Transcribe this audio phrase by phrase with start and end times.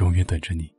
[0.00, 0.72] 永远等着你。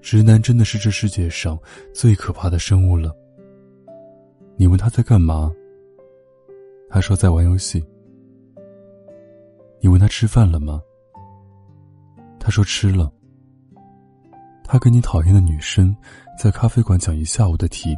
[0.00, 1.58] 直男真的是这世界上
[1.92, 3.12] 最可怕的生物了。
[4.56, 5.52] 你问他在干嘛，
[6.88, 7.84] 他说在玩游戏。
[9.80, 10.80] 你问他吃饭了吗？
[12.38, 13.12] 他说吃了。
[14.64, 15.94] 他跟你讨厌的女生
[16.38, 17.94] 在咖啡馆讲一下午的题。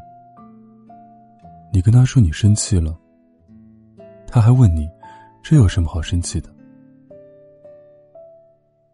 [1.78, 2.98] 你跟他说你生气了，
[4.26, 4.90] 他还问你，
[5.44, 6.52] 这有什么好生气的？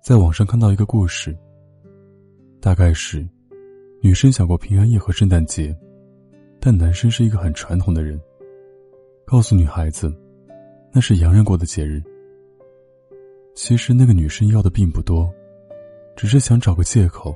[0.03, 1.35] 在网上看到一个故事，
[2.61, 3.27] 大概是
[4.03, 5.75] 女生想过平安夜和圣诞节，
[6.61, 8.21] 但男生是一个很传统的人，
[9.25, 10.15] 告诉女孩子，
[10.93, 12.03] 那是洋人过的节日。
[13.55, 15.33] 其实那个女生要的并不多，
[16.17, 17.35] 只是想找个借口，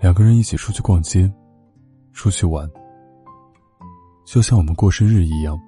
[0.00, 1.30] 两个人一起出去逛街，
[2.14, 2.66] 出去玩。
[4.24, 5.60] 就像我们过生日一样，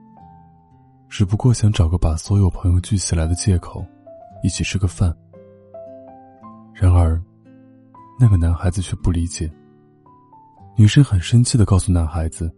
[1.09, 3.85] 只不过想找个把所有朋友聚起来的借口，
[4.43, 5.15] 一起吃个饭。
[6.73, 7.21] 然而，
[8.19, 9.51] 那个男孩子却不理解。
[10.77, 12.53] 女生很生气的告诉男孩子：“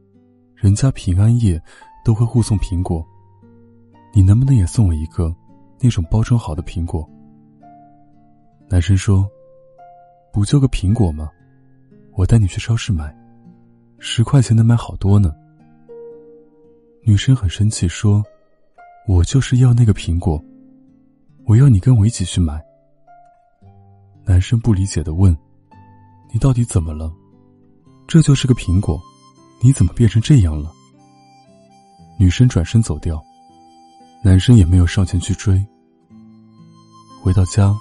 [0.55, 1.61] 人家平安夜
[2.05, 3.07] 都会互送苹果，
[4.13, 5.35] 你能不能也送我一个
[5.81, 7.09] 那种包装好的苹果？”
[8.69, 9.29] 男生说
[10.33, 11.31] ：“不就个苹果吗？
[12.13, 13.15] 我带你去超市买，
[13.99, 15.35] 十块钱能买好多呢。”
[17.09, 18.21] 女生很生气，说
[19.07, 20.43] ：“我就是要那个苹果，
[21.45, 22.61] 我要你跟我一起去买。”
[24.27, 25.33] 男生不理解的问
[26.35, 27.09] ：“你到底怎么了？
[28.09, 29.01] 这就是个苹果，
[29.63, 30.73] 你怎么变成这样了？”
[32.19, 33.23] 女生转身走掉，
[34.25, 35.65] 男生也没有上前去追。
[37.23, 37.73] 回到家，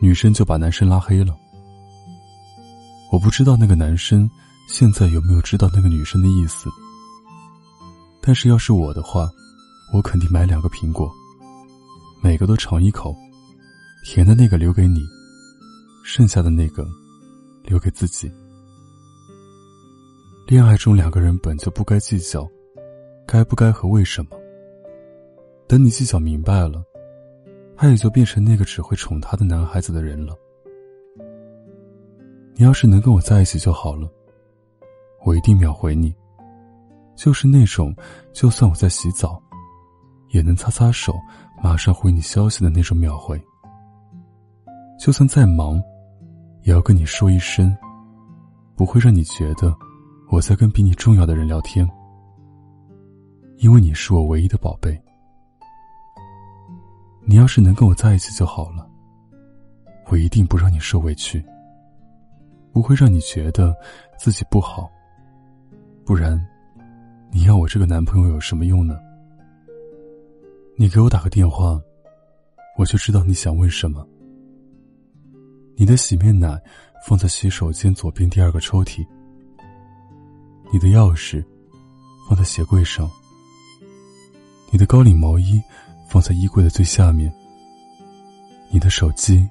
[0.00, 1.36] 女生就把男生拉黑了。
[3.10, 4.30] 我不知道那个男生
[4.68, 6.70] 现在有没有知道那个女生的意思。
[8.20, 9.30] 但是要是我的话，
[9.92, 11.10] 我肯定买两个苹果，
[12.22, 13.14] 每个都尝一口，
[14.04, 15.00] 甜的那个留给你，
[16.04, 16.86] 剩下的那个
[17.64, 18.30] 留给自己。
[20.46, 22.48] 恋爱中两个人本就不该计较，
[23.26, 24.30] 该不该和为什么。
[25.66, 26.82] 等你计较明白了，
[27.76, 30.34] 他也就变成那个只会宠他的男孩子的人了。
[32.54, 34.10] 你要是能跟我在一起就好了，
[35.24, 36.14] 我一定秒回你。
[37.18, 37.92] 就是那种，
[38.32, 39.42] 就算我在洗澡，
[40.28, 41.18] 也能擦擦手，
[41.60, 43.36] 马上回你消息的那种秒回。
[45.00, 45.82] 就算再忙，
[46.62, 47.76] 也要跟你说一声，
[48.76, 49.76] 不会让你觉得
[50.30, 51.86] 我在跟比你重要的人聊天。
[53.56, 54.96] 因为你是我唯一的宝贝。
[57.24, 58.88] 你要是能跟我在一起就好了，
[60.06, 61.44] 我一定不让你受委屈，
[62.72, 63.74] 不会让你觉得
[64.16, 64.88] 自己不好，
[66.06, 66.40] 不然。
[67.30, 68.98] 你要我这个男朋友有什么用呢？
[70.76, 71.80] 你给我打个电话，
[72.76, 74.06] 我就知道你想问什么。
[75.76, 76.60] 你的洗面奶
[77.06, 79.06] 放在洗手间左边第二个抽屉，
[80.72, 81.44] 你的钥匙
[82.28, 83.10] 放在鞋柜上，
[84.70, 85.60] 你的高领毛衣
[86.08, 87.32] 放在衣柜的最下面，
[88.70, 89.48] 你的手机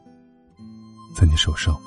[1.16, 1.78] 在你手上。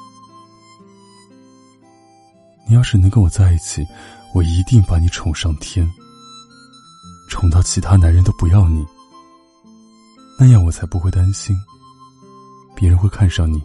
[2.67, 3.87] 你要是能跟我在一起。
[4.33, 5.89] 我一定把你宠上天，
[7.29, 8.87] 宠到其他男人都不要你，
[10.39, 11.57] 那样我才不会担心
[12.77, 13.61] 别人会看上你。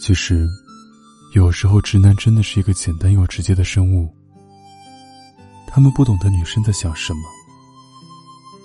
[0.00, 0.48] 其实，
[1.34, 4.12] 有时候直男真的是一个简单又直接的生物，
[5.68, 7.22] 他们不懂得女生在想什么，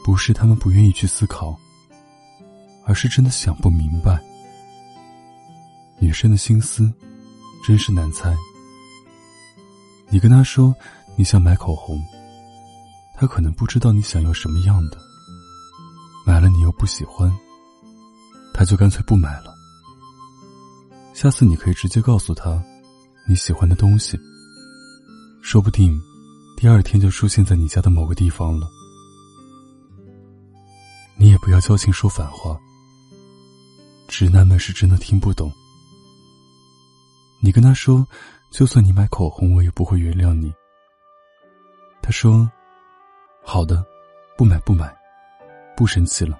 [0.04, 1.56] 不是他们不愿意去思考，
[2.84, 4.19] 而是真的想不明白。
[6.00, 6.92] 女生的心思
[7.64, 8.36] 真是难猜。
[10.16, 10.74] 你跟他说
[11.18, 12.02] 你想买口红，
[13.18, 14.98] 他可能不知道你想要什么样的，
[16.26, 17.30] 买了你又不喜欢，
[18.54, 19.54] 他就干脆不买了。
[21.14, 22.64] 下次你可以直接告诉他
[23.28, 24.18] 你喜欢的东西，
[25.42, 26.02] 说不定
[26.56, 28.66] 第二天就出现在你家的某个地方了。
[31.18, 32.58] 你也不要矫情说反话，
[34.08, 35.52] 直男们是真的听不懂。
[37.42, 38.08] 你跟他说。
[38.51, 40.53] 就算你买口红，我也不会原谅你。
[42.01, 42.50] 他说
[43.44, 43.86] ：“好的，
[44.38, 44.95] 不买不买，
[45.75, 46.39] 不生气了。”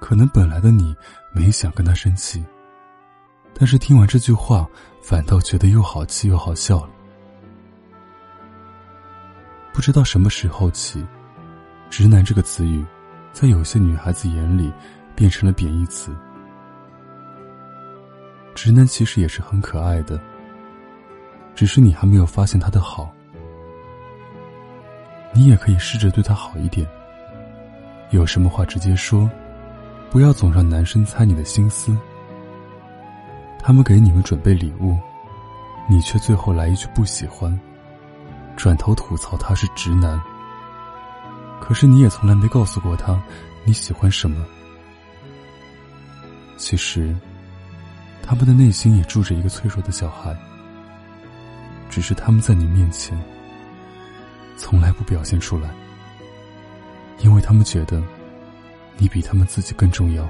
[0.00, 0.94] 可能本来的你
[1.32, 2.44] 没想跟他生气，
[3.54, 4.68] 但是听完这句话，
[5.02, 6.90] 反倒觉得又好气又好笑了。
[9.72, 11.06] 不知道什么时候起
[11.88, 12.84] ，“直男”这个词语，
[13.32, 14.72] 在有些女孩子眼里，
[15.14, 16.14] 变成了贬义词。
[18.54, 20.20] 直男其实也是很可爱的，
[21.54, 23.10] 只是你还没有发现他的好。
[25.32, 26.86] 你也可以试着对他好一点，
[28.10, 29.30] 有什么话直接说，
[30.10, 31.96] 不要总让男生猜你的心思。
[33.58, 34.98] 他们给你们准备礼物，
[35.88, 37.58] 你却最后来一句不喜欢，
[38.56, 40.20] 转头吐槽他是直男。
[41.60, 43.22] 可是你也从来没告诉过他
[43.64, 44.44] 你喜欢什么。
[46.56, 47.14] 其实，
[48.22, 50.36] 他们的内心也住着一个脆弱的小孩，
[51.90, 53.20] 只是他们在你面前。
[54.56, 55.70] 从来不表现出来，
[57.18, 58.02] 因为他们觉得
[58.96, 60.28] 你比他们自己更重要。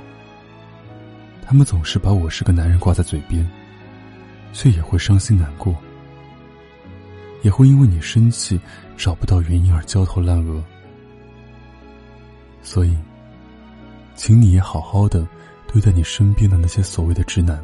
[1.45, 3.45] 他们总是把我是个男人挂在嘴边，
[4.53, 5.75] 却也会伤心难过，
[7.43, 8.59] 也会因为你生气
[8.97, 10.63] 找不到原因而焦头烂额。
[12.63, 12.97] 所以，
[14.15, 15.27] 请你也好好的
[15.67, 17.61] 对待你身边的那些所谓的直男，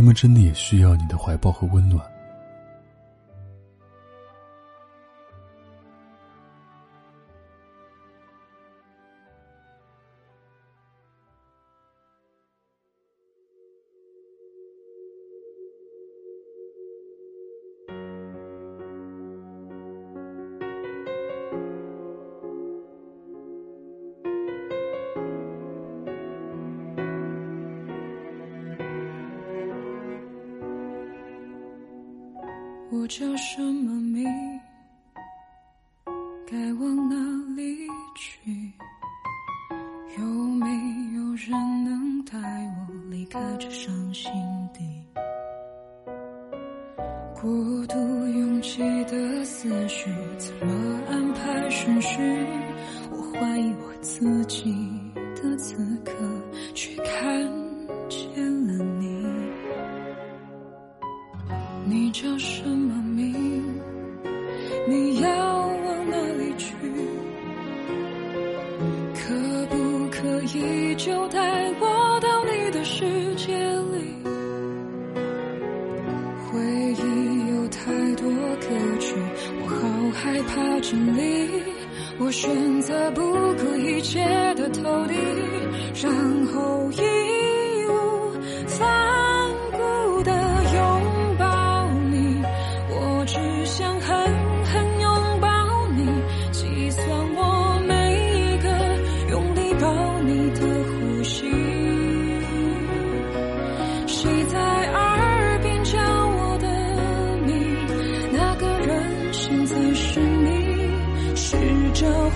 [0.00, 2.02] 他们真的也需要你的怀抱和温暖。
[33.00, 34.28] 我叫什么名？
[36.46, 37.16] 该往哪
[37.56, 38.70] 里去？
[40.18, 40.66] 有没
[41.14, 41.50] 有人
[41.82, 44.30] 能带我离开这伤心
[44.74, 45.02] 地？
[47.40, 52.18] 孤独拥挤的思绪，怎么安排顺序？
[53.12, 54.74] 我怀疑我自己
[55.36, 55.74] 的此
[56.04, 56.12] 刻，
[56.74, 57.24] 却看
[58.10, 59.08] 见了你。
[61.86, 62.89] 你叫什么
[76.52, 76.58] 回
[76.94, 77.00] 忆
[77.50, 78.66] 有太多歌
[78.98, 79.14] 曲，
[79.62, 79.78] 我好
[80.18, 81.20] 害怕整理。
[82.18, 84.24] 我选择不顾一切
[84.54, 85.14] 的投递，
[86.02, 86.12] 然
[86.46, 87.00] 后义
[87.86, 87.90] 无
[88.66, 90.32] 反顾的
[90.74, 92.42] 拥抱你。
[92.90, 93.24] 我。
[93.26, 94.10] 只想狠
[94.64, 95.48] 狠拥抱
[95.94, 96.04] 你，
[96.50, 97.06] 计算
[97.36, 97.40] 我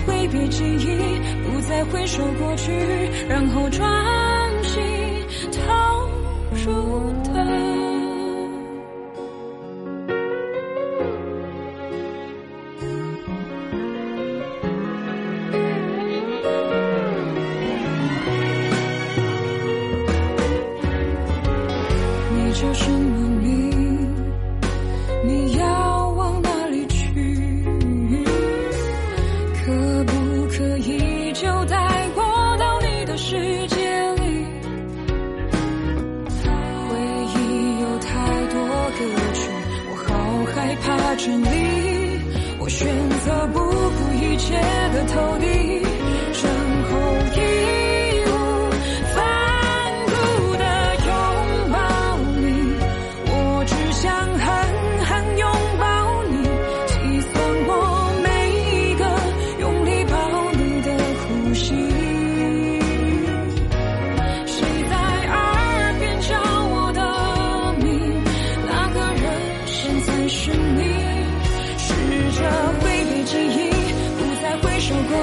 [0.05, 2.71] 挥别记忆，不再回首过去，
[3.27, 3.83] 然后转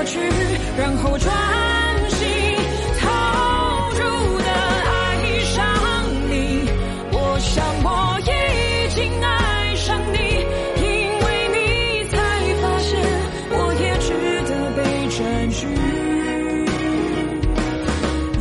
[0.04, 0.18] 去，
[0.76, 1.32] 然后专
[2.10, 2.18] 心
[3.00, 3.08] 投
[3.90, 4.00] 入
[4.38, 4.44] 的
[4.90, 4.90] 爱
[5.44, 5.54] 上
[6.28, 6.32] 你。
[7.12, 7.88] 我想我
[8.20, 8.30] 已
[8.94, 10.16] 经爱上你，
[10.82, 10.84] 因
[11.22, 11.56] 为你
[12.08, 12.14] 才
[12.60, 12.90] 发现
[13.50, 14.08] 我也值
[14.48, 14.78] 得被
[15.08, 15.18] 占
[15.50, 15.60] 据。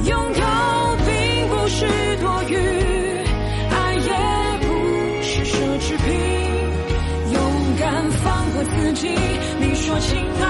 [0.10, 0.44] 拥有
[1.06, 1.10] 并
[1.50, 1.78] 不是
[2.18, 2.52] 多余，
[3.70, 4.10] 爱也
[4.62, 4.66] 不
[5.22, 6.10] 是奢侈品。
[7.34, 7.38] 勇
[7.80, 7.86] 敢
[8.24, 8.26] 放。
[8.52, 9.08] 过自己。
[9.62, 10.10] 你说亲
[10.42, 10.46] 爱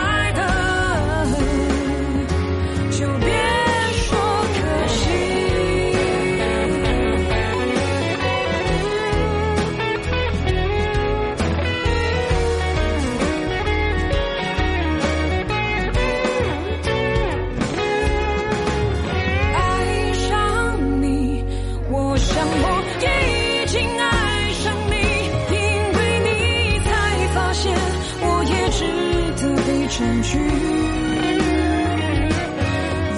[29.92, 30.40] 值得被占据。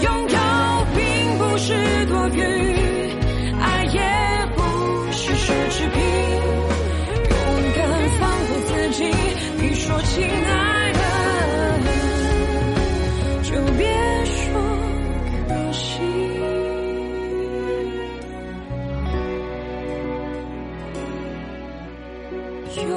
[0.02, 0.38] 拥有
[0.96, 1.02] 并
[1.38, 1.74] 不是
[2.08, 2.42] 多余，
[3.62, 4.02] 爱也
[4.56, 4.62] 不
[5.12, 5.96] 是奢侈品。
[7.30, 7.38] 勇
[7.76, 7.80] 敢
[8.20, 9.00] 放过自己，
[9.62, 11.00] 你说亲爱的，
[13.44, 13.82] 就别
[14.26, 14.42] 说
[15.48, 15.82] 可惜。
[22.76, 22.92] 拥